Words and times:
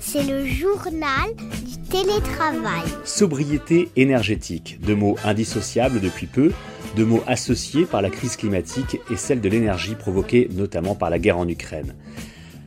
C'est 0.00 0.22
le 0.24 0.46
journal 0.46 1.34
du 1.36 1.78
télétravail. 1.88 2.84
Sobriété 3.04 3.88
énergétique, 3.96 4.78
deux 4.80 4.94
mots 4.94 5.16
indissociables 5.24 6.00
depuis 6.00 6.26
peu, 6.26 6.52
deux 6.96 7.04
mots 7.04 7.22
associés 7.26 7.84
par 7.84 8.02
la 8.02 8.10
crise 8.10 8.36
climatique 8.36 9.00
et 9.10 9.16
celle 9.16 9.40
de 9.40 9.48
l'énergie 9.48 9.94
provoquée 9.94 10.48
notamment 10.52 10.94
par 10.94 11.10
la 11.10 11.18
guerre 11.18 11.38
en 11.38 11.48
Ukraine. 11.48 11.94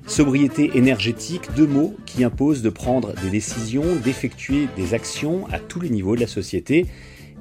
Sobriété 0.08 0.71
énergétique, 0.75 1.54
deux 1.55 1.68
mots 1.68 1.95
qui 2.05 2.23
imposent 2.23 2.61
de 2.61 2.70
prendre 2.70 3.13
des 3.21 3.29
décisions, 3.29 3.95
d'effectuer 4.04 4.68
des 4.75 4.93
actions 4.93 5.47
à 5.52 5.59
tous 5.59 5.79
les 5.79 5.89
niveaux 5.89 6.15
de 6.15 6.21
la 6.21 6.27
société, 6.27 6.86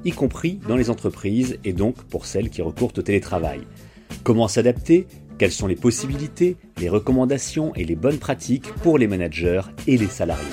y 0.05 0.11
compris 0.11 0.59
dans 0.67 0.75
les 0.75 0.89
entreprises 0.89 1.57
et 1.63 1.73
donc 1.73 2.03
pour 2.03 2.25
celles 2.25 2.49
qui 2.49 2.61
recourent 2.61 2.93
au 2.97 3.01
télétravail. 3.01 3.61
Comment 4.23 4.47
s'adapter? 4.47 5.07
Quelles 5.41 5.51
sont 5.51 5.65
les 5.65 5.75
possibilités, 5.75 6.55
les 6.77 6.87
recommandations 6.87 7.73
et 7.73 7.83
les 7.83 7.95
bonnes 7.95 8.19
pratiques 8.19 8.71
pour 8.83 8.99
les 8.99 9.07
managers 9.07 9.63
et 9.87 9.97
les 9.97 10.05
salariés? 10.05 10.45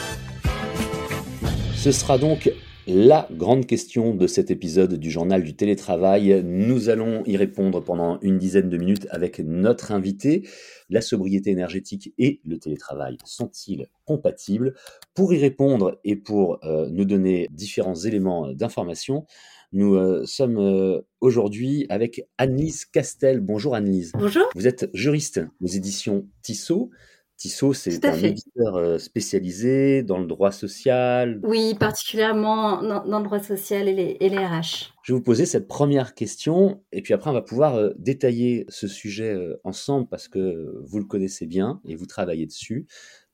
Ce 1.74 1.92
sera 1.92 2.16
donc 2.16 2.50
la 2.88 3.28
grande 3.30 3.66
question 3.66 4.14
de 4.14 4.26
cet 4.26 4.50
épisode 4.50 4.94
du 4.94 5.10
journal 5.10 5.42
du 5.42 5.54
télétravail. 5.54 6.42
Nous 6.42 6.88
allons 6.88 7.22
y 7.26 7.36
répondre 7.36 7.84
pendant 7.84 8.18
une 8.22 8.38
dizaine 8.38 8.70
de 8.70 8.78
minutes 8.78 9.06
avec 9.10 9.40
notre 9.40 9.92
invité. 9.92 10.48
La 10.88 11.02
sobriété 11.02 11.50
énergétique 11.50 12.14
et 12.16 12.40
le 12.46 12.58
télétravail 12.58 13.18
sont-ils 13.26 13.88
compatibles? 14.06 14.74
Pour 15.12 15.34
y 15.34 15.38
répondre 15.38 16.00
et 16.02 16.16
pour 16.16 16.64
euh, 16.64 16.88
nous 16.90 17.04
donner 17.04 17.46
différents 17.50 17.94
éléments 17.94 18.54
d'information, 18.54 19.26
nous 19.72 19.96
euh, 19.96 20.24
sommes 20.24 20.56
euh, 20.56 21.02
aujourd'hui 21.20 21.84
avec 21.90 22.26
Annelise 22.38 22.86
Castel. 22.86 23.40
Bonjour 23.40 23.74
Annelise. 23.74 24.12
Bonjour. 24.18 24.48
Vous 24.54 24.66
êtes 24.66 24.88
juriste 24.94 25.42
aux 25.60 25.66
éditions 25.66 26.26
Tissot. 26.40 26.88
Tissot, 27.38 27.72
c'est 27.72 28.04
un 28.04 28.14
éditeur 28.14 29.00
spécialisé 29.00 30.02
dans 30.02 30.18
le 30.18 30.26
droit 30.26 30.52
social. 30.52 31.40
Oui, 31.44 31.74
particulièrement 31.78 32.82
dans, 32.82 33.18
le 33.18 33.24
droit 33.24 33.38
social 33.38 33.88
et 33.88 33.94
les, 33.94 34.16
et 34.20 34.28
les, 34.28 34.38
RH. 34.38 34.92
Je 35.04 35.12
vais 35.12 35.18
vous 35.18 35.24
poser 35.24 35.46
cette 35.46 35.68
première 35.68 36.14
question 36.14 36.82
et 36.92 37.00
puis 37.00 37.14
après 37.14 37.30
on 37.30 37.32
va 37.32 37.40
pouvoir 37.40 37.90
détailler 37.96 38.66
ce 38.68 38.88
sujet 38.88 39.34
ensemble 39.64 40.08
parce 40.08 40.28
que 40.28 40.82
vous 40.84 40.98
le 40.98 41.04
connaissez 41.04 41.46
bien 41.46 41.80
et 41.86 41.94
vous 41.94 42.06
travaillez 42.06 42.44
dessus 42.44 42.86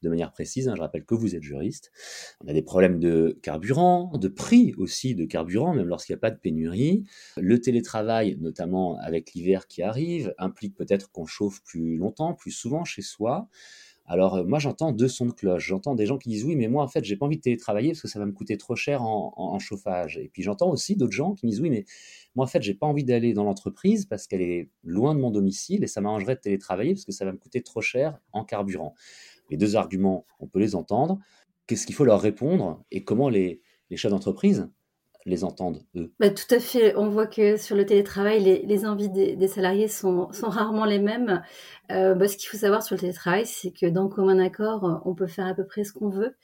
de 0.04 0.08
manière 0.08 0.30
précise. 0.30 0.68
Hein. 0.68 0.74
Je 0.76 0.80
rappelle 0.80 1.04
que 1.04 1.14
vous 1.14 1.34
êtes 1.34 1.42
juriste. 1.42 1.90
On 2.44 2.48
a 2.48 2.52
des 2.52 2.62
problèmes 2.62 3.00
de 3.00 3.38
carburant, 3.42 4.12
de 4.16 4.28
prix 4.28 4.74
aussi 4.76 5.16
de 5.16 5.24
carburant, 5.24 5.74
même 5.74 5.88
lorsqu'il 5.88 6.12
n'y 6.12 6.18
a 6.18 6.20
pas 6.20 6.30
de 6.30 6.38
pénurie. 6.38 7.04
Le 7.36 7.60
télétravail, 7.60 8.36
notamment 8.38 8.98
avec 9.00 9.32
l'hiver 9.32 9.66
qui 9.66 9.82
arrive, 9.82 10.32
implique 10.38 10.76
peut-être 10.76 11.10
qu'on 11.10 11.26
chauffe 11.26 11.62
plus 11.64 11.96
longtemps, 11.96 12.34
plus 12.34 12.52
souvent 12.52 12.84
chez 12.84 13.02
soi. 13.02 13.48
Alors 14.06 14.36
euh, 14.36 14.44
moi 14.44 14.58
j'entends 14.58 14.92
deux 14.92 15.08
sons 15.08 15.26
de 15.26 15.32
cloche. 15.32 15.66
J'entends 15.66 15.94
des 15.94 16.06
gens 16.06 16.18
qui 16.18 16.28
disent 16.28 16.44
oui 16.44 16.56
mais 16.56 16.68
moi 16.68 16.84
en 16.84 16.88
fait 16.88 17.04
j'ai 17.04 17.16
pas 17.16 17.26
envie 17.26 17.36
de 17.36 17.42
télétravailler 17.42 17.90
parce 17.90 18.02
que 18.02 18.08
ça 18.08 18.18
va 18.18 18.26
me 18.26 18.32
coûter 18.32 18.58
trop 18.58 18.76
cher 18.76 19.02
en, 19.02 19.58
chauffage. 19.58 20.18
Et 20.18 20.28
puis 20.28 20.42
j'entends 20.42 20.70
aussi 20.70 20.96
d'autres 20.96 21.12
gens 21.12 21.34
qui 21.34 21.46
disent 21.46 21.60
oui 21.60 21.70
mais 21.70 21.84
moi 22.34 22.44
en 22.44 22.48
fait 22.48 22.62
j'ai 22.62 22.74
pas 22.74 22.86
envie 22.86 23.04
d'aller 23.04 23.32
dans 23.32 23.44
l'entreprise 23.44 24.04
parce 24.06 24.26
qu'elle 24.26 24.42
est 24.42 24.68
loin 24.82 25.14
de 25.14 25.20
mon 25.20 25.30
domicile 25.30 25.84
et 25.84 25.86
ça 25.86 26.00
m'arrangerait 26.00 26.36
de 26.36 26.40
télétravailler 26.40 26.92
parce 26.94 27.04
que 27.04 27.12
ça 27.12 27.24
va 27.24 27.32
me 27.32 27.38
coûter 27.38 27.62
trop 27.62 27.80
cher 27.80 28.18
en 28.32 28.44
carburant. 28.44 28.94
Les 29.50 29.56
deux 29.56 29.76
arguments 29.76 30.26
on 30.40 30.46
peut 30.46 30.58
les 30.58 30.74
entendre. 30.74 31.18
Qu'est-ce 31.66 31.86
qu'il 31.86 31.94
faut 31.94 32.04
leur 32.04 32.20
répondre 32.20 32.84
et 32.90 33.04
comment 33.04 33.30
les 33.30 33.62
chefs 33.94 34.10
d'entreprise 34.10 34.68
les 35.26 35.44
entendent, 35.44 35.82
eux 35.96 36.12
bah, 36.20 36.30
Tout 36.30 36.54
à 36.54 36.60
fait. 36.60 36.94
On 36.96 37.08
voit 37.08 37.26
que 37.26 37.56
sur 37.56 37.76
le 37.76 37.86
télétravail, 37.86 38.62
les, 38.66 38.86
envies 38.86 39.08
des, 39.08 39.48
salariés 39.48 39.88
sont, 39.88 40.28
rarement 40.42 40.84
les 40.84 40.98
mêmes. 40.98 41.42
Euh, 41.90 42.14
bah, 42.14 42.28
ce 42.28 42.36
qu'il 42.36 42.48
faut 42.48 42.58
savoir 42.58 42.82
sur 42.82 42.94
le 42.94 43.00
télétravail, 43.00 43.46
c'est 43.46 43.70
que 43.70 43.86
dans 43.86 44.08
commun 44.08 44.38
accord, 44.38 45.02
on 45.04 45.14
peut 45.14 45.26
faire 45.26 45.46
à 45.46 45.54
peu 45.54 45.66
près 45.66 45.84
ce 45.84 45.92
qu'on 45.92 46.10
veut. 46.10 46.36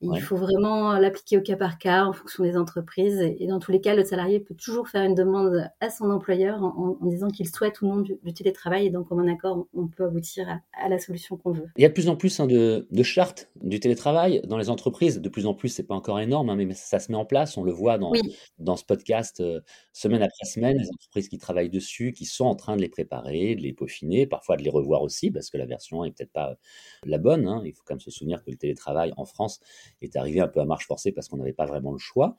Il 0.00 0.22
faut 0.22 0.36
vraiment 0.36 0.92
l'appliquer 0.98 1.38
au 1.38 1.40
cas 1.40 1.56
par 1.56 1.78
cas 1.78 2.04
en 2.04 2.12
fonction 2.12 2.44
des 2.44 2.56
entreprises. 2.56 3.20
Et, 3.20 3.46
dans 3.48 3.58
tous 3.58 3.72
les 3.72 3.80
cas, 3.80 3.96
le 3.96 4.04
salarié 4.04 4.38
peut 4.38 4.54
toujours 4.54 4.88
faire 4.88 5.02
une 5.02 5.14
demande 5.14 5.68
à 5.80 5.90
son 5.90 6.10
employeur 6.10 6.62
en, 6.62 6.96
disant 7.02 7.28
qu'il 7.28 7.48
souhaite 7.48 7.82
ou 7.82 7.86
non 7.86 7.96
du, 8.00 8.16
télétravail. 8.32 8.86
Et 8.86 8.90
donc, 8.90 9.08
comme 9.08 9.18
un 9.18 9.28
accord, 9.28 9.66
on 9.74 9.88
peut 9.88 10.04
aboutir 10.04 10.48
à, 10.72 10.88
la 10.88 10.98
solution 11.00 11.36
qu'on 11.36 11.50
veut. 11.50 11.68
Il 11.76 11.82
y 11.82 11.84
a 11.84 11.88
de 11.88 11.94
plus 11.94 12.08
en 12.08 12.14
plus 12.14 12.38
hein, 12.38 12.46
de, 12.46 12.86
chartes 13.02 13.50
du 13.56 13.80
télétravail 13.80 14.40
dans 14.44 14.56
les 14.56 14.70
entreprises. 14.70 15.20
De 15.20 15.28
plus 15.28 15.46
en 15.46 15.54
plus, 15.54 15.68
c'est 15.68 15.86
pas 15.86 15.96
encore 15.96 16.20
énorme, 16.20 16.50
hein, 16.50 16.56
mais 16.56 16.72
ça 16.74 17.00
se 17.00 17.10
met 17.10 17.18
en 17.18 17.24
place. 17.24 17.56
On 17.56 17.64
le 17.64 17.72
voit 17.72 17.98
dans, 17.98 18.12
dans 18.58 18.76
ce 18.76 18.84
podcast 18.84 19.40
euh, 19.40 19.60
semaine 19.92 20.22
après 20.22 20.46
semaine. 20.46 20.78
Les 20.78 20.88
entreprises 20.90 21.28
qui 21.28 21.38
travaillent 21.38 21.70
dessus, 21.70 22.12
qui 22.12 22.24
sont 22.24 22.44
en 22.44 22.54
train 22.54 22.76
de 22.76 22.82
les 22.82 22.88
préparer, 22.88 23.56
de 23.56 23.62
les 23.62 23.72
peaufiner, 23.72 24.28
parfois 24.28 24.56
de 24.56 24.62
les 24.62 24.70
revoir 24.70 25.02
aussi, 25.02 25.32
parce 25.32 25.50
que 25.50 25.56
la 25.56 25.66
version 25.66 26.04
est 26.04 26.12
peut-être 26.12 26.32
pas 26.32 26.56
la 27.04 27.18
bonne. 27.18 27.48
Hein. 27.48 27.62
Il 27.64 27.72
faut 27.72 27.82
quand 27.84 27.94
même 27.94 28.00
se 28.00 28.12
souvenir 28.12 28.44
que 28.44 28.50
le 28.52 28.56
télétravail 28.56 29.12
en 29.16 29.24
France 29.24 29.60
est 30.02 30.16
arrivé 30.16 30.40
un 30.40 30.48
peu 30.48 30.60
à 30.60 30.64
marche 30.64 30.86
forcée 30.86 31.12
parce 31.12 31.28
qu'on 31.28 31.36
n'avait 31.36 31.52
pas 31.52 31.66
vraiment 31.66 31.92
le 31.92 31.98
choix. 31.98 32.36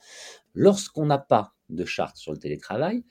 Lorsqu'on 0.54 1.06
n'a 1.06 1.18
pas 1.18 1.54
de 1.70 1.86
charte 1.86 2.18
sur 2.18 2.32
le 2.32 2.38
télétravail, 2.38 3.04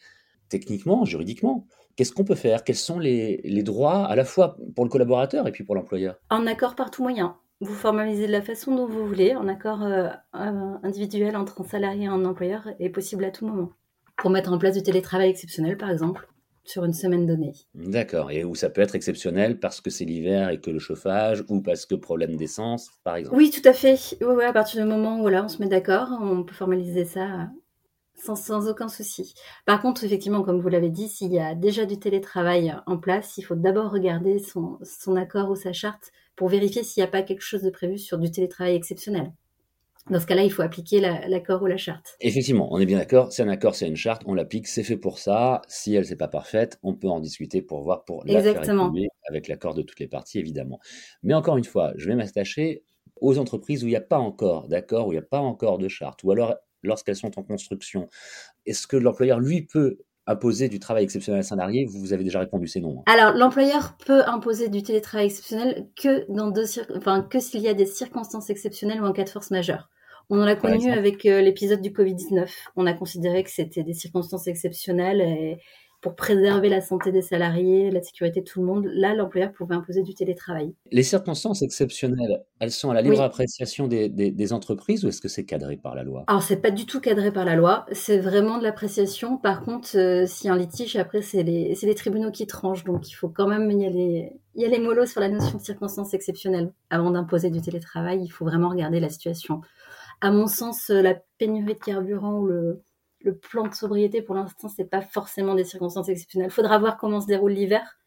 techniquement, 0.49 1.05
juridiquement, 1.05 1.67
qu'est-ce 1.97 2.13
qu'on 2.13 2.25
peut 2.25 2.35
faire? 2.35 2.65
Quels 2.65 2.77
sont 2.77 2.99
les, 2.99 3.63
droits 3.63 4.05
à 4.05 4.17
la 4.17 4.25
fois 4.25 4.57
pour 4.75 4.85
le 4.85 4.91
collaborateur 4.91 5.47
et 5.47 5.53
puis 5.53 5.65
pour 5.65 5.75
l'employeur? 5.75 6.17
En 6.31 6.47
accord 6.47 6.75
par 6.75 6.91
tout 6.91 7.03
moyen. 7.03 7.37
Vous 7.61 7.75
formalisez 7.75 8.29
de 8.29 8.33
la 8.33 8.43
façon 8.43 8.75
dont 8.75 8.87
vous 8.87 9.05
voulez, 9.07 9.35
en 9.35 9.49
accord 9.49 9.83
euh, 9.83 10.09
individuel 10.33 11.37
entre 11.37 11.61
un 11.61 11.65
salarié 11.65 12.05
et 12.05 12.09
un 12.09 12.25
employeur 12.25 12.69
est 12.79 12.91
possible 12.91 13.25
à 13.25 13.33
tout 13.33 13.47
moment. 13.47 13.71
Pour 14.17 14.31
mettre 14.31 14.53
en 14.53 14.59
place 14.59 14.77
du 14.77 14.83
télétravail 14.83 15.31
exceptionnel, 15.31 15.77
par 15.77 15.91
exemple, 15.91 16.29
sur 16.69 16.85
une 16.85 16.93
semaine 16.93 17.27
donnée. 17.27 17.53
D'accord. 17.75 18.31
Et 18.31 18.45
où 18.45 18.55
ça 18.55 18.69
peut 18.71 18.83
être 18.83 18.95
exceptionnel 18.95 19.59
parce 19.59 19.81
que 19.81 19.91
c'est 19.91 20.05
l'hiver 20.05 20.51
et 20.51 20.61
que 20.61 20.71
le 20.71 20.79
chauffage 20.79 21.45
ou 21.49 21.63
parce 21.63 21.87
que 21.87 21.95
problème 21.95 22.37
d'essence, 22.37 22.91
par 23.05 23.17
exemple. 23.17 23.37
Oui, 23.37 23.51
tout 23.51 23.67
à 23.67 23.73
fait. 23.73 23.99
Oui, 24.21 24.45
à 24.45 24.53
partir 24.53 24.83
du 24.83 24.89
moment 24.89 25.19
où 25.19 25.23
voilà, 25.23 25.45
on 25.45 25.49
se 25.49 25.63
met 25.63 25.69
d'accord, 25.69 26.11
on 26.21 26.45
peut 26.45 26.55
formaliser 26.55 27.05
ça 27.05 27.49
sans, 28.15 28.37
sans, 28.37 28.69
aucun 28.69 28.89
souci. 28.89 29.35
Par 29.65 29.81
contre, 29.81 30.05
effectivement, 30.05 30.43
comme 30.43 30.61
vous 30.61 30.69
l'avez 30.69 30.91
dit, 30.91 31.09
s'il 31.09 31.33
y 31.33 31.39
a 31.39 31.55
déjà 31.55 31.87
du 31.87 31.99
télétravail 31.99 32.75
en 32.87 32.99
place, 32.99 33.39
il 33.39 33.43
faut 33.43 33.55
d'abord 33.55 33.93
regarder 33.93 34.39
son, 34.39 34.79
son 34.83 35.17
accord 35.17 35.51
ou 35.51 35.57
sa 35.57 35.73
charte 35.73 36.11
pour 36.37 36.49
vérifier 36.49 36.83
s'il 36.83 37.01
n'y 37.03 37.09
a 37.09 37.11
pas 37.11 37.23
quelque 37.23 37.43
chose 37.43 37.63
de 37.63 37.71
prévu 37.71 37.97
sur 37.99 38.19
du 38.19 38.31
télétravail 38.31 38.75
exceptionnel. 38.75 39.33
Dans 40.11 40.21
ce 40.21 40.27
cas-là, 40.27 40.43
il 40.43 40.51
faut 40.51 40.63
appliquer 40.63 41.01
l'accord 41.01 41.63
ou 41.63 41.67
la 41.67 41.77
charte. 41.77 42.17
Effectivement, 42.21 42.69
on 42.73 42.79
est 42.79 42.87
bien 42.87 42.99
d'accord. 42.99 43.33
C'est 43.33 43.43
un 43.43 43.49
accord, 43.49 43.75
c'est 43.75 43.87
une 43.87 43.97
charte, 43.97 44.23
on 44.27 44.35
l'applique, 44.35 44.67
c'est 44.67 44.83
fait 44.83 44.97
pour 44.97 45.19
ça. 45.19 45.63
Si 45.69 45.95
elle 45.95 46.09
n'est 46.09 46.17
pas 46.17 46.29
parfaite, 46.29 46.79
on 46.83 46.95
peut 46.95 47.09
en 47.09 47.21
discuter 47.21 47.63
pour 47.63 47.83
voir 47.83 48.05
pour 48.05 48.25
la 48.25 48.39
Exactement. 48.39 48.93
faire 48.93 49.09
avec 49.29 49.49
l'accord 49.49 49.75
de 49.75 49.83
toutes 49.83 50.01
les 50.01 50.09
parties, 50.09 50.39
évidemment. 50.39 50.81
Mais 51.23 51.35
encore 51.35 51.57
une 51.57 51.65
fois, 51.65 51.93
je 51.97 52.09
vais 52.09 52.15
m'attacher 52.15 52.85
aux 53.21 53.39
entreprises 53.39 53.85
où 53.85 53.87
il 53.87 53.91
n'y 53.91 53.97
a 53.97 54.01
pas 54.01 54.19
encore 54.19 54.69
d'accord, 54.69 55.09
où 55.09 55.13
il 55.13 55.17
n'y 55.17 55.23
a 55.23 55.27
pas 55.29 55.41
encore 55.41 55.79
de 55.79 55.89
charte, 55.89 56.23
ou 56.25 56.31
alors 56.31 56.57
lorsqu'elles 56.83 57.17
sont 57.17 57.39
en 57.39 57.43
construction. 57.43 58.09
Est-ce 58.67 58.87
que 58.87 58.97
l'employeur, 58.97 59.41
lui, 59.41 59.63
peut 59.63 59.99
imposer 60.27 60.69
du 60.69 60.79
travail 60.79 61.05
exceptionnel 61.05 61.41
à 61.41 61.43
salarié? 61.43 61.87
Vous 61.87 62.13
avez 62.13 62.23
déjà 62.23 62.39
répondu, 62.39 62.67
c'est 62.69 62.81
non. 62.81 63.01
Hein. 63.01 63.13
Alors, 63.13 63.35
l'employeur 63.35 63.97
peut 64.05 64.23
imposer 64.27 64.69
du 64.69 64.83
télétravail 64.83 65.27
exceptionnel 65.27 65.89
que, 66.01 66.31
dans 66.31 66.51
deux 66.51 66.67
enfin, 66.97 67.23
que 67.23 67.41
s'il 67.41 67.63
y 67.63 67.69
a 67.69 67.75
des 67.75 67.87
circonstances 67.87 68.51
exceptionnelles 68.51 69.03
ou 69.03 69.07
en 69.07 69.13
cas 69.13 69.25
de 69.25 69.31
force 69.31 69.51
majeure. 69.51 69.89
On 70.31 70.41
en 70.41 70.47
a 70.47 70.57
connu 70.57 70.91
avec 70.91 71.25
euh, 71.25 71.41
l'épisode 71.41 71.81
du 71.81 71.91
Covid-19. 71.91 72.49
On 72.77 72.87
a 72.87 72.93
considéré 72.93 73.43
que 73.45 73.51
c'était 73.51 73.83
des 73.83 73.95
circonstances 73.95 74.47
exceptionnelles 74.47 75.23
et 75.23 75.59
pour 76.01 76.15
préserver 76.15 76.69
la 76.69 76.81
santé 76.81 77.11
des 77.11 77.23
salariés, 77.23 77.91
la 77.91 78.03
sécurité 78.03 78.41
de 78.41 78.45
tout 78.45 78.61
le 78.61 78.67
monde, 78.67 78.87
là, 78.87 79.15
l'employeur 79.15 79.53
pouvait 79.53 79.75
imposer 79.75 80.03
du 80.03 80.15
télétravail. 80.15 80.73
Les 80.93 81.03
circonstances 81.03 81.63
exceptionnelles, 81.63 82.45
elles 82.61 82.71
sont 82.71 82.91
à 82.91 82.95
la 82.95 83.03
libre 83.03 83.21
appréciation 83.21 83.89
des, 83.89 84.53
entreprises 84.53 85.05
ou 85.05 85.09
est-ce 85.09 85.21
que 85.21 85.29
c'est 85.29 85.45
cadré 85.45 85.77
par 85.77 85.95
la 85.95 86.05
loi? 86.05 86.25
Alors, 86.29 86.43
c'est 86.43 86.63
pas 86.63 86.71
du 86.71 86.87
tout 86.87 87.01
cadré 87.01 87.33
par 87.33 87.45
la 87.45 87.57
loi, 87.57 87.85
c'est 87.93 88.19
vraiment 88.19 88.59
de 88.59 88.63
l'appréciation. 88.63 89.37
Par 89.39 89.63
contre, 89.63 89.97
euh, 89.97 90.25
a 90.25 90.53
un 90.53 90.57
litige, 90.57 90.95
après, 90.97 91.21
c'est 91.21 91.43
les, 91.43 91.75
les, 91.83 91.95
tribunaux 91.95 92.31
qui 92.31 92.47
tranchent, 92.47 92.85
donc 92.85 93.11
il 93.11 93.15
faut 93.15 93.29
quand 93.29 93.49
même 93.49 93.71
y 93.71 93.85
aller, 93.85 94.33
y 94.55 94.65
aller 94.65 94.79
mollo 94.79 95.05
sur 95.05 95.21
la 95.21 95.29
notion 95.29 95.59
de 95.59 95.63
circonstances 95.63 96.15
exceptionnelles. 96.15 96.73
Avant 96.91 97.11
d'imposer 97.11 97.51
du 97.51 97.61
télétravail, 97.61 98.21
il 98.23 98.31
faut 98.31 98.45
vraiment 98.45 98.69
regarder 98.69 99.01
la 99.01 99.09
situation 99.09 99.63
à 100.21 100.31
mon 100.31 100.47
sens, 100.47 100.91
euh, 100.91 101.03
la 101.03 101.15
pénurie 101.39 101.75
de 101.75 101.79
carburant 101.79 102.39
ou 102.41 102.47
le, 102.47 102.83
plan 103.43 103.67
de 103.67 103.75
sobriété, 103.75 104.23
pour 104.23 104.35
l'instant, 104.35 104.69
c'est 104.69 104.89
pas 104.89 105.03
forcément 105.03 105.55
des 105.55 105.65
circonstances 105.65 106.09
exceptionnelles. 106.09 106.49
Il 106.51 106.55
faudra 106.55 106.79
voir 106.79 106.97
comment 106.97 107.21
se 107.21 107.27
déroule 107.27 107.53
l'hiver, 107.53 107.99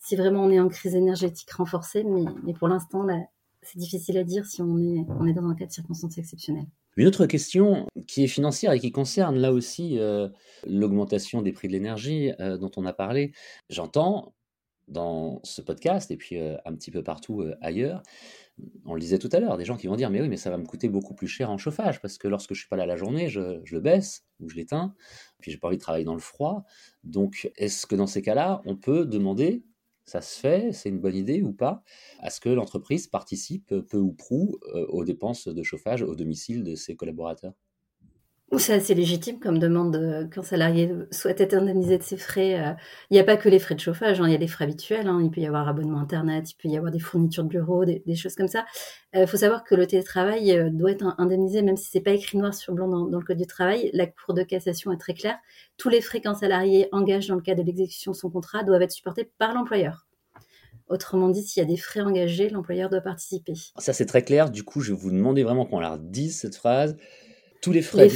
si 0.00 0.16
vraiment 0.16 0.44
on 0.44 0.50
est 0.50 0.60
en 0.60 0.68
crise 0.68 0.94
énergétique 0.94 1.50
renforcée, 1.50 2.04
mais, 2.04 2.52
pour 2.52 2.68
l'instant, 2.68 3.06
c'est 3.62 3.78
difficile 3.78 4.18
à 4.18 4.24
dire 4.24 4.44
si 4.44 4.60
on 4.62 4.76
est, 4.78 5.32
dans 5.32 5.48
un 5.48 5.54
cas 5.54 5.66
de 5.66 5.72
circonstances 5.72 6.18
exceptionnelles. 6.18 6.66
Une 6.96 7.06
autre 7.06 7.26
question 7.26 7.86
qui 8.06 8.24
est 8.24 8.28
financière 8.28 8.72
et 8.72 8.80
qui 8.80 8.90
concerne 8.90 9.36
là 9.36 9.52
aussi 9.52 9.98
euh, 9.98 10.28
l'augmentation 10.66 11.42
des 11.42 11.52
prix 11.52 11.68
de 11.68 11.72
l'énergie 11.72 12.32
euh, 12.40 12.56
dont 12.58 12.70
on 12.76 12.86
a 12.86 12.92
parlé. 12.92 13.32
J'entends 13.68 14.34
dans 14.88 15.40
ce 15.42 15.62
podcast 15.62 16.10
et 16.10 16.16
puis 16.16 16.38
un 16.38 16.74
petit 16.74 16.90
peu 16.90 17.02
partout 17.02 17.44
ailleurs. 17.60 18.02
On 18.84 18.94
le 18.94 19.00
disait 19.00 19.18
tout 19.18 19.28
à 19.32 19.40
l'heure, 19.40 19.56
des 19.58 19.64
gens 19.64 19.76
qui 19.76 19.86
vont 19.86 19.96
dire 19.96 20.10
mais 20.10 20.20
oui 20.20 20.28
mais 20.28 20.36
ça 20.36 20.50
va 20.50 20.56
me 20.56 20.64
coûter 20.64 20.88
beaucoup 20.88 21.14
plus 21.14 21.26
cher 21.26 21.50
en 21.50 21.58
chauffage 21.58 22.00
parce 22.00 22.16
que 22.18 22.28
lorsque 22.28 22.54
je 22.54 22.60
suis 22.60 22.68
pas 22.68 22.76
là 22.76 22.86
la 22.86 22.96
journée, 22.96 23.28
je, 23.28 23.60
le 23.70 23.80
baisse 23.80 24.24
ou 24.40 24.48
je 24.48 24.56
l'éteins, 24.56 24.94
puis 25.40 25.50
j'ai 25.50 25.58
pas 25.58 25.68
envie 25.68 25.76
de 25.76 25.82
travailler 25.82 26.04
dans 26.04 26.14
le 26.14 26.20
froid. 26.20 26.64
Donc 27.04 27.50
est-ce 27.56 27.86
que 27.86 27.96
dans 27.96 28.06
ces 28.06 28.22
cas-là, 28.22 28.62
on 28.64 28.76
peut 28.76 29.04
demander 29.04 29.64
Ça 30.04 30.22
se 30.22 30.38
fait 30.38 30.72
C'est 30.72 30.88
une 30.88 31.00
bonne 31.00 31.16
idée 31.16 31.42
ou 31.42 31.52
pas 31.52 31.82
À 32.20 32.30
ce 32.30 32.40
que 32.40 32.48
l'entreprise 32.48 33.08
participe 33.08 33.74
peu 33.88 33.98
ou 33.98 34.12
prou 34.12 34.58
aux 34.88 35.04
dépenses 35.04 35.48
de 35.48 35.62
chauffage 35.62 36.02
au 36.02 36.14
domicile 36.14 36.64
de 36.64 36.74
ses 36.76 36.96
collaborateurs? 36.96 37.54
C'est 38.58 38.74
assez 38.74 38.94
légitime 38.94 39.40
comme 39.40 39.58
demande 39.58 39.96
euh, 39.96 40.26
qu'un 40.28 40.42
salarié 40.42 40.92
souhaite 41.10 41.40
être 41.40 41.54
indemnisé 41.54 41.98
de 41.98 42.02
ses 42.02 42.16
frais. 42.16 42.60
Euh. 42.60 42.72
Il 43.10 43.14
n'y 43.14 43.20
a 43.20 43.24
pas 43.24 43.36
que 43.36 43.48
les 43.48 43.58
frais 43.58 43.74
de 43.74 43.80
chauffage, 43.80 44.20
hein, 44.20 44.26
il 44.26 44.32
y 44.32 44.34
a 44.34 44.38
les 44.38 44.46
frais 44.46 44.64
habituels. 44.64 45.08
Hein. 45.08 45.20
Il 45.22 45.30
peut 45.30 45.40
y 45.40 45.46
avoir 45.46 45.68
abonnement 45.68 45.98
Internet, 45.98 46.50
il 46.52 46.54
peut 46.54 46.68
y 46.68 46.76
avoir 46.76 46.92
des 46.92 47.00
fournitures 47.00 47.44
de 47.44 47.48
bureau, 47.48 47.84
des, 47.84 48.02
choses 48.14 48.36
comme 48.36 48.48
ça. 48.48 48.64
Il 49.14 49.20
euh, 49.20 49.26
faut 49.26 49.36
savoir 49.36 49.64
que 49.64 49.74
le 49.74 49.86
télétravail 49.86 50.70
doit 50.72 50.92
être 50.92 51.14
indemnisé, 51.18 51.62
même 51.62 51.76
si 51.76 51.90
c'est 51.90 52.00
pas 52.00 52.12
écrit 52.12 52.38
noir 52.38 52.54
sur 52.54 52.72
blanc 52.72 52.88
dans, 52.88 53.18
le 53.18 53.24
Code 53.24 53.36
du 53.36 53.46
travail. 53.46 53.90
La 53.92 54.06
Cour 54.06 54.32
de 54.32 54.42
cassation 54.42 54.92
est 54.92 54.98
très 54.98 55.14
claire. 55.14 55.38
Tous 55.76 55.88
les 55.88 56.00
frais 56.00 56.20
qu'un 56.20 56.34
salarié 56.34 56.88
engage 56.92 57.26
dans 57.26 57.34
le 57.34 57.42
cadre 57.42 57.62
de 57.62 57.66
l'exécution 57.66 58.12
de 58.12 58.16
son 58.16 58.30
contrat 58.30 58.62
doivent 58.62 58.82
être 58.82 58.92
supportés 58.92 59.28
par 59.38 59.54
l'employeur. 59.54 60.06
Autrement 60.88 61.30
dit, 61.30 61.42
s'il 61.42 61.60
y 61.60 61.66
a 61.66 61.68
des 61.68 61.76
frais 61.76 62.00
engagés, 62.00 62.48
l'employeur 62.48 62.88
doit 62.88 63.00
participer. 63.00 63.54
Ça, 63.76 63.92
c'est 63.92 64.06
très 64.06 64.22
clair. 64.22 64.50
Du 64.50 64.62
coup, 64.62 64.80
je 64.80 64.92
vais 64.92 64.98
vous 64.98 65.10
demander 65.10 65.42
vraiment 65.42 65.66
qu'on 65.66 65.80
la 65.80 65.90
redise, 65.90 66.38
cette 66.38 66.54
phrase. 66.54 66.96
Tous 67.62 67.72
les 67.72 67.82
frais, 67.82 68.08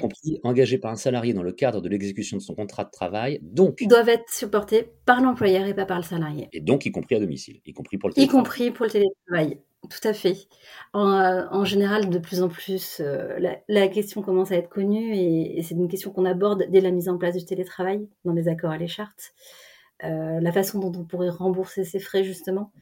compris, 0.00 0.40
engagés 0.42 0.78
par 0.78 0.90
un 0.90 0.96
salarié 0.96 1.32
dans 1.32 1.42
le 1.42 1.52
cadre 1.52 1.80
de 1.80 1.88
l'exécution 1.88 2.36
de 2.36 2.42
son 2.42 2.54
contrat 2.54 2.84
de 2.84 2.90
travail, 2.90 3.38
donc 3.42 3.82
doivent 3.84 4.08
être 4.08 4.30
supportés 4.30 4.90
par 5.04 5.20
l'employeur 5.20 5.66
et 5.66 5.74
pas 5.74 5.86
par 5.86 5.98
le 5.98 6.04
salarié. 6.04 6.48
Et 6.52 6.60
donc 6.60 6.86
y 6.86 6.92
compris 6.92 7.16
à 7.16 7.20
domicile, 7.20 7.60
y 7.64 7.72
compris 7.72 7.98
pour 7.98 8.08
le 8.08 8.14
télétravail. 8.14 8.40
Y 8.40 8.42
compris 8.42 8.70
pour 8.70 8.86
le 8.86 8.90
télétravail. 8.90 9.58
Tout 9.88 10.08
à 10.08 10.12
fait. 10.12 10.48
En, 10.92 11.64
général, 11.64 12.08
de 12.10 12.18
plus 12.18 12.42
en 12.42 12.48
plus, 12.48 13.00
euh, 13.00 13.38
la, 13.68 13.88
question 13.88 14.22
commence 14.22 14.50
à 14.50 14.56
être 14.56 14.68
connue 14.68 15.14
et, 15.14 15.62
c'est 15.62 15.74
une 15.74 15.88
question 15.88 16.10
qu'on 16.10 16.24
aborde 16.24 16.66
dès 16.70 16.80
la 16.80 16.90
mise 16.90 17.08
en 17.08 17.18
place 17.18 17.36
du 17.36 17.44
télétravail 17.44 18.08
dans 18.24 18.32
les 18.32 18.48
accords 18.48 18.70
à 18.70 18.78
les 18.78 18.88
chartes. 18.88 19.34
Euh, 20.04 20.40
la 20.40 20.52
façon 20.52 20.78
dont 20.78 20.92
on 20.98 21.04
pourrait 21.04 21.30
rembourser 21.30 21.84
ces 21.84 22.00
frais, 22.00 22.24
justement 22.24 22.72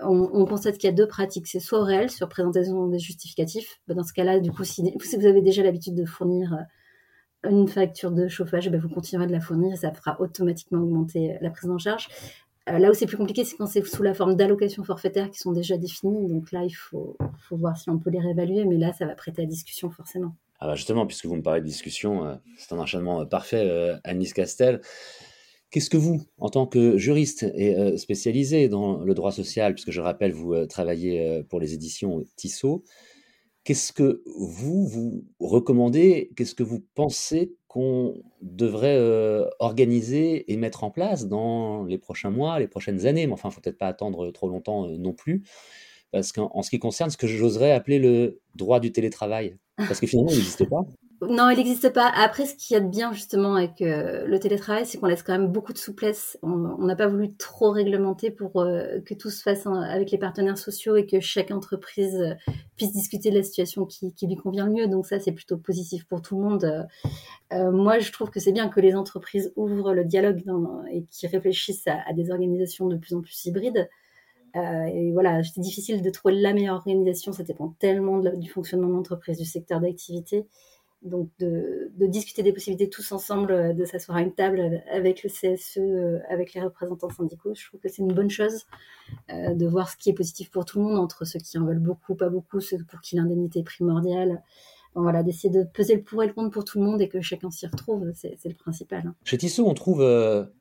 on, 0.00 0.44
constate 0.46 0.74
qu'il 0.74 0.88
y 0.88 0.92
a 0.92 0.96
deux 0.96 1.06
pratiques. 1.06 1.46
C'est 1.46 1.60
soit 1.60 1.84
réel, 1.84 2.10
sur 2.10 2.28
présentation 2.28 2.88
des 2.88 2.98
justificatifs. 2.98 3.80
Bah, 3.86 3.94
dans 3.94 4.02
ce 4.02 4.12
cas-là, 4.12 4.40
du 4.40 4.50
coup, 4.50 4.64
si, 4.64 4.82
vous 4.82 5.26
avez 5.26 5.42
déjà 5.42 5.62
l'habitude 5.62 5.94
de 5.94 6.04
fournir 6.04 6.54
euh, 6.54 7.50
une 7.50 7.68
facture 7.68 8.10
de 8.10 8.28
chauffage, 8.28 8.70
bah, 8.70 8.78
vous 8.78 8.88
continuerez 8.88 9.26
de 9.26 9.32
la 9.32 9.40
fournir 9.40 9.72
et 9.72 9.76
ça 9.76 9.92
fera 9.92 10.20
automatiquement 10.20 10.80
augmenter 10.80 11.36
la 11.40 11.50
prise 11.50 11.70
en 11.70 11.78
charge. 11.78 12.08
Euh, 12.70 12.78
là 12.78 12.90
où 12.90 12.94
c'est 12.94 13.06
plus 13.06 13.18
compliqué, 13.18 13.44
c'est 13.44 13.56
quand 13.56 13.66
c'est 13.66 13.84
sous 13.84 14.02
la 14.02 14.14
forme 14.14 14.36
d'allocations 14.36 14.84
forfaitaires 14.84 15.30
qui 15.30 15.38
sont 15.38 15.52
déjà 15.52 15.76
définies. 15.76 16.28
Donc 16.28 16.50
là, 16.50 16.64
il 16.64 16.72
faut, 16.72 17.16
voir 17.50 17.76
si 17.76 17.90
on 17.90 17.98
peut 17.98 18.10
les 18.10 18.20
réévaluer, 18.20 18.64
mais 18.64 18.78
là, 18.78 18.92
ça 18.92 19.06
va 19.06 19.14
prêter 19.14 19.42
à 19.42 19.46
discussion 19.46 19.90
forcément. 19.90 20.34
Ah 20.60 20.68
bah 20.68 20.74
justement, 20.76 21.06
puisque 21.06 21.26
vous 21.26 21.36
me 21.36 21.42
parlez 21.42 21.60
de 21.60 21.66
discussion, 21.66 22.26
euh, 22.26 22.36
c'est 22.56 22.72
un 22.74 22.78
enchaînement 22.78 23.26
parfait, 23.26 23.98
Anis 24.02 24.32
Castel. 24.32 24.80
Qu'est-ce 25.74 25.90
que 25.90 25.96
vous, 25.96 26.22
en 26.38 26.50
tant 26.50 26.68
que 26.68 26.96
juriste 26.98 27.42
et 27.52 27.74
euh, 27.74 27.96
spécialisé 27.96 28.68
dans 28.68 28.98
le 28.98 29.12
droit 29.12 29.32
social, 29.32 29.74
puisque 29.74 29.90
je 29.90 30.00
rappelle, 30.00 30.30
vous 30.30 30.54
euh, 30.54 30.66
travaillez 30.66 31.20
euh, 31.20 31.42
pour 31.42 31.58
les 31.58 31.74
éditions 31.74 32.22
Tissot, 32.36 32.84
qu'est-ce 33.64 33.92
que 33.92 34.22
vous, 34.24 34.86
vous 34.86 35.24
recommandez, 35.40 36.30
qu'est-ce 36.36 36.54
que 36.54 36.62
vous 36.62 36.84
pensez 36.94 37.56
qu'on 37.66 38.22
devrait 38.40 39.00
organiser 39.58 40.52
et 40.52 40.56
mettre 40.56 40.84
en 40.84 40.92
place 40.92 41.26
dans 41.26 41.82
les 41.82 41.98
prochains 41.98 42.30
mois, 42.30 42.60
les 42.60 42.68
prochaines 42.68 43.04
années? 43.06 43.26
Mais 43.26 43.32
enfin, 43.32 43.48
il 43.48 43.50
ne 43.50 43.54
faut 43.54 43.60
peut-être 43.60 43.78
pas 43.78 43.88
attendre 43.88 44.30
trop 44.30 44.48
longtemps 44.48 44.86
non 44.86 45.12
plus, 45.12 45.42
parce 46.12 46.30
qu'en 46.30 46.62
ce 46.62 46.70
qui 46.70 46.78
concerne 46.78 47.10
ce 47.10 47.16
que 47.16 47.26
j'oserais 47.26 47.72
appeler 47.72 47.98
le 47.98 48.40
droit 48.54 48.78
du 48.78 48.92
télétravail, 48.92 49.56
parce 49.76 49.98
que 49.98 50.06
finalement, 50.06 50.30
il 50.30 50.36
n'existe 50.36 50.68
pas. 50.68 50.86
Non, 51.28 51.50
il 51.50 51.56
n'existe 51.56 51.92
pas. 51.92 52.08
Après, 52.08 52.46
ce 52.46 52.54
qu'il 52.54 52.74
y 52.74 52.76
a 52.76 52.80
de 52.80 52.88
bien 52.88 53.12
justement 53.12 53.54
avec 53.54 53.80
euh, 53.82 54.26
le 54.26 54.38
télétravail, 54.38 54.86
c'est 54.86 54.98
qu'on 54.98 55.06
laisse 55.06 55.22
quand 55.22 55.32
même 55.32 55.48
beaucoup 55.48 55.72
de 55.72 55.78
souplesse. 55.78 56.38
On 56.42 56.84
n'a 56.84 56.96
pas 56.96 57.06
voulu 57.06 57.34
trop 57.34 57.70
réglementer 57.70 58.30
pour 58.30 58.60
euh, 58.60 59.00
que 59.04 59.14
tout 59.14 59.30
se 59.30 59.42
fasse 59.42 59.66
avec 59.66 60.10
les 60.10 60.18
partenaires 60.18 60.58
sociaux 60.58 60.96
et 60.96 61.06
que 61.06 61.20
chaque 61.20 61.50
entreprise 61.50 62.16
euh, 62.16 62.34
puisse 62.76 62.92
discuter 62.92 63.30
de 63.30 63.36
la 63.36 63.42
situation 63.42 63.86
qui, 63.86 64.12
lui 64.22 64.36
convient 64.36 64.66
le 64.66 64.72
mieux. 64.72 64.88
Donc 64.88 65.06
ça, 65.06 65.20
c'est 65.20 65.32
plutôt 65.32 65.56
positif 65.56 66.06
pour 66.06 66.22
tout 66.22 66.36
le 66.36 66.42
monde. 66.42 66.86
moi, 67.52 67.98
je 67.98 68.10
trouve 68.10 68.30
que 68.30 68.40
c'est 68.40 68.52
bien 68.52 68.68
que 68.68 68.80
les 68.80 68.94
entreprises 68.94 69.52
ouvrent 69.56 69.94
le 69.94 70.04
dialogue 70.04 70.42
et 70.90 71.04
qui 71.04 71.26
réfléchissent 71.26 71.86
à, 71.86 72.12
des 72.12 72.30
organisations 72.30 72.86
de 72.88 72.96
plus 72.96 73.14
en 73.14 73.20
plus 73.20 73.44
hybrides. 73.44 73.88
et 74.56 75.12
voilà, 75.12 75.42
c'est 75.44 75.60
difficile 75.60 76.02
de 76.02 76.10
trouver 76.10 76.34
la 76.34 76.52
meilleure 76.52 76.76
organisation. 76.76 77.32
Ça 77.32 77.44
dépend 77.44 77.74
tellement 77.78 78.18
du 78.18 78.50
fonctionnement 78.50 78.88
de 78.88 78.94
l'entreprise, 78.94 79.38
du 79.38 79.44
secteur 79.44 79.80
d'activité 79.80 80.46
donc 81.04 81.28
de, 81.38 81.90
discuter 82.06 82.42
des 82.42 82.52
possibilités 82.52 82.88
tous 82.88 83.12
ensemble, 83.12 83.52
euh, 83.52 83.72
de 83.72 83.84
s'asseoir 83.84 84.18
à 84.18 84.22
une 84.22 84.34
table 84.34 84.82
avec 84.90 85.22
le 85.22 85.30
CSE, 85.30 85.78
euh, 85.78 86.18
avec 86.28 86.54
les 86.54 86.62
représentants 86.62 87.10
syndicaux. 87.10 87.54
Je 87.54 87.66
trouve 87.66 87.80
que 87.80 87.88
c'est 87.88 88.02
une 88.02 88.12
bonne 88.12 88.30
chose 88.30 88.64
euh, 89.30 89.54
de 89.54 89.66
voir 89.66 89.88
ce 89.88 89.96
qui 89.96 90.10
est 90.10 90.14
positif 90.14 90.50
pour 90.50 90.64
tout 90.64 90.78
le 90.78 90.84
monde, 90.84 90.98
entre 90.98 91.24
ceux 91.24 91.38
qui 91.38 91.58
en 91.58 91.64
veulent 91.64 91.78
beaucoup, 91.78 92.14
pas 92.14 92.30
beaucoup, 92.30 92.60
ceux 92.60 92.78
pour 92.88 93.00
qui 93.00 93.16
l'indemnité 93.16 93.60
est 93.60 93.64
primordiale. 93.64 94.42
voilà, 94.94 95.22
d'essayer 95.22 95.50
de 95.50 95.64
peser 95.64 95.96
le 95.96 96.02
pour 96.02 96.22
et 96.22 96.26
le 96.26 96.32
contre 96.32 96.50
pour 96.50 96.64
tout 96.64 96.78
le 96.78 96.84
monde 96.84 97.02
et 97.02 97.08
que 97.08 97.20
chacun 97.20 97.50
s'y 97.50 97.66
retrouve, 97.66 98.12
c'est 98.14 98.38
le 98.44 98.54
principal. 98.54 99.02
Hein. 99.06 99.14
Chez 99.24 99.36
Tissot, 99.36 99.66
on 99.66 99.74
trouve 99.74 100.02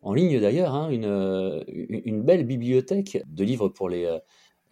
en 0.01 0.13
ligne 0.13 0.42
d'ailleurs 0.42 0.74
hein, 0.74 0.90
une, 0.90 1.63
une, 1.68 2.24
belle 2.24 2.45
bibliothèque 2.45 3.24
de 3.28 3.44
livres 3.44 3.69
pour 3.69 3.90
les 3.90 4.19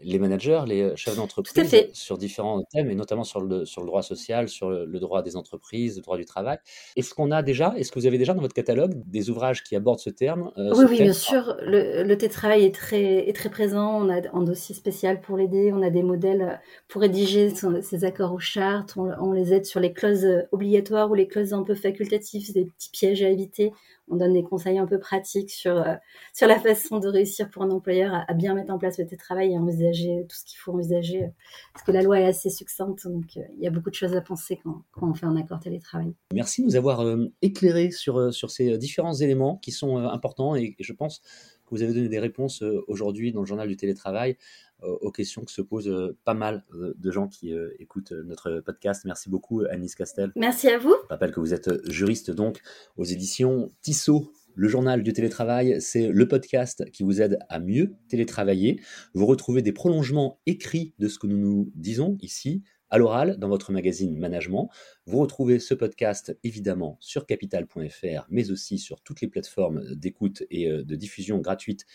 les 0.03 0.19
managers, 0.19 0.61
les 0.67 0.81
euh, 0.81 0.95
chefs 0.95 1.15
d'entreprise 1.15 1.89
sur 1.93 2.17
différents 2.17 2.63
thèmes, 2.71 2.89
et 2.89 2.95
notamment 2.95 3.23
sur 3.23 3.41
le, 3.41 3.65
sur 3.65 3.81
le 3.81 3.87
droit 3.87 4.01
social, 4.01 4.49
sur 4.49 4.69
le, 4.69 4.99
droit 4.99 5.21
des 5.21 5.35
entreprises, 5.35 5.97
le 5.97 6.01
droit 6.01 6.17
du 6.17 6.25
travail. 6.25 6.57
Est-ce 6.95 7.13
qu'on 7.13 7.31
a 7.31 7.41
déjà, 7.41 7.73
est-ce 7.77 7.91
que 7.91 7.99
vous 7.99 8.05
avez 8.05 8.17
déjà 8.17 8.33
dans 8.33 8.41
votre 8.41 8.53
catalogue 8.53 8.93
des 9.07 9.29
ouvrages 9.29 9.63
qui 9.63 9.75
abordent 9.75 9.99
ce 9.99 10.09
terme 10.09 10.51
euh, 10.57 10.73
Oui, 10.75 10.85
oui 10.89 11.01
bien 11.01 11.13
sûr. 11.13 11.55
Le, 11.61 12.03
le 12.03 12.17
télétravail 12.17 12.63
est 12.65 12.75
très, 12.75 13.27
est 13.27 13.33
très 13.33 13.49
présent. 13.49 14.03
On 14.05 14.09
a 14.09 14.21
un 14.33 14.43
dossier 14.43 14.75
spécial 14.75 15.21
pour 15.21 15.37
l'aider. 15.37 15.71
On 15.73 15.81
a 15.81 15.89
des 15.89 16.03
modèles 16.03 16.59
pour 16.87 17.01
rédiger 17.01 17.51
ces 17.81 18.05
accords 18.05 18.33
aux 18.33 18.39
chartes. 18.39 18.95
On, 18.97 19.11
on, 19.19 19.31
les 19.31 19.53
aide 19.53 19.65
sur 19.65 19.79
les 19.79 19.93
clauses 19.93 20.27
obligatoires 20.51 21.09
ou 21.09 21.15
les 21.15 21.27
clauses 21.27 21.53
un 21.53 21.63
peu 21.63 21.75
facultatives, 21.75 22.53
des 22.53 22.65
petits 22.65 22.91
pièges 22.91 23.23
à 23.23 23.29
éviter 23.29 23.71
on 24.11 24.17
donne 24.17 24.33
des 24.33 24.43
conseils 24.43 24.77
un 24.77 24.85
peu 24.85 24.99
pratiques 24.99 25.49
sur, 25.49 25.77
euh, 25.77 25.95
sur 26.33 26.47
la 26.47 26.59
façon 26.59 26.99
de 26.99 27.07
réussir 27.07 27.49
pour 27.49 27.63
un 27.63 27.71
employeur 27.71 28.25
à, 28.27 28.33
bien 28.33 28.53
mettre 28.53 28.71
en 28.71 28.77
place 28.77 28.99
le 28.99 29.05
télétravail 29.05 29.53
et 29.53 29.57
envisager 29.57 30.25
tout 30.29 30.35
ce 30.35 30.43
qu'il 30.45 30.59
faut 30.59 30.73
envisager. 30.73 31.31
Parce 31.73 31.85
que 31.85 31.91
la 31.91 32.01
loi 32.01 32.19
est 32.19 32.25
assez 32.25 32.49
succincte, 32.49 33.07
donc 33.07 33.37
euh, 33.37 33.41
il 33.57 33.63
y 33.63 33.67
a 33.67 33.71
beaucoup 33.71 33.89
de 33.89 33.95
choses 33.95 34.13
à 34.13 34.21
penser 34.21 34.59
quand, 34.63 34.83
on 35.01 35.13
fait 35.13 35.25
un 35.25 35.37
accord 35.37 35.59
télétravail. 35.59 36.13
Merci 36.33 36.61
de 36.61 36.67
nous 36.67 36.75
avoir 36.75 37.01
euh, 37.01 37.31
éclairé 37.41 37.91
sur, 37.91 38.33
sur 38.33 38.51
ces 38.51 38.77
différents 38.77 39.13
éléments 39.13 39.57
qui 39.57 39.71
sont 39.71 39.97
importants 39.97 40.55
et, 40.55 40.75
je 40.79 40.93
pense 40.93 41.19
que 41.65 41.75
vous 41.75 41.83
avez 41.83 41.93
donné 41.93 42.09
des 42.09 42.19
réponses 42.19 42.63
aujourd'hui 42.87 43.31
dans 43.31 43.41
le 43.41 43.45
journal 43.45 43.67
du 43.67 43.77
télétravail 43.77 44.37
aux 44.81 45.11
questions 45.11 45.43
que 45.43 45.51
se 45.51 45.61
posent 45.61 46.15
pas 46.23 46.33
mal 46.33 46.63
de 46.73 47.11
gens 47.11 47.27
qui 47.27 47.53
écoutent 47.79 48.11
notre 48.11 48.59
podcast. 48.59 49.03
Merci 49.05 49.29
beaucoup, 49.29 49.61
Anis 49.69 49.95
Castel. 49.95 50.31
Merci 50.35 50.69
à 50.69 50.77
vous. 50.77 50.95
Je 51.03 51.07
rappelle 51.09 51.31
que 51.31 51.39
vous 51.39 51.53
êtes 51.53 51.69
juriste 51.89 52.31
donc 52.31 52.61
aux 52.97 53.05
éditions 53.05 53.69
Tissot. 53.81 54.31
Le 54.53 54.67
journal 54.67 55.01
du 55.01 55.13
télétravail, 55.13 55.79
c'est 55.79 56.09
le 56.09 56.27
podcast 56.27 56.89
qui 56.91 57.03
vous 57.03 57.21
aide 57.21 57.39
à 57.47 57.59
mieux 57.59 57.93
télétravailler. 58.09 58.81
Vous 59.13 59.25
retrouvez 59.25 59.61
des 59.61 59.71
prolongements 59.71 60.41
écrits 60.45 60.93
de 60.99 61.07
ce 61.07 61.19
que 61.19 61.27
nous 61.27 61.37
nous 61.37 61.71
disons 61.75 62.17
ici 62.21 62.61
à 62.89 62.97
l'oral 62.97 63.37
dans 63.37 63.47
votre 63.47 63.71
magazine 63.71 64.17
Management. 64.17 64.69
Vous 65.05 65.19
retrouvez 65.19 65.59
ce 65.59 65.73
podcast 65.73 66.37
évidemment 66.43 66.97
sur 66.99 67.25
capital.fr, 67.25 68.27
mais 68.29 68.51
aussi 68.51 68.77
sur 68.77 68.99
toutes 69.01 69.21
les 69.21 69.29
plateformes 69.29 69.95
d'écoute 69.95 70.43
et 70.51 70.67
de 70.69 70.95
diffusion 70.95 71.37
gratuite 71.37 71.85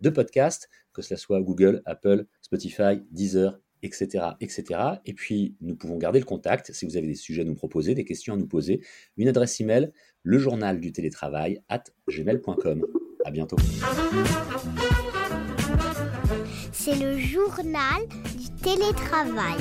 de 0.00 0.10
podcasts, 0.10 0.68
que 0.92 1.02
ce 1.02 1.16
soit 1.16 1.40
Google, 1.40 1.82
Apple, 1.84 2.26
Spotify, 2.42 3.02
Deezer, 3.10 3.58
etc., 3.82 4.26
etc. 4.40 4.80
Et 5.04 5.14
puis, 5.14 5.56
nous 5.60 5.76
pouvons 5.76 5.98
garder 5.98 6.18
le 6.18 6.24
contact 6.24 6.72
si 6.72 6.86
vous 6.86 6.96
avez 6.96 7.06
des 7.06 7.14
sujets 7.14 7.42
à 7.42 7.44
nous 7.44 7.54
proposer, 7.54 7.94
des 7.94 8.04
questions 8.04 8.34
à 8.34 8.36
nous 8.36 8.46
poser. 8.46 8.80
Une 9.16 9.28
adresse 9.28 9.60
email, 9.60 9.92
le 10.22 10.38
journal 10.38 10.80
du 10.80 10.92
télétravail 10.92 11.60
at 11.68 11.84
gmail.com. 12.08 12.86
À 13.24 13.30
bientôt. 13.30 13.56
C'est 16.72 16.94
le 16.94 17.18
journal 17.18 18.06
du 18.38 18.48
télétravail. 18.62 19.58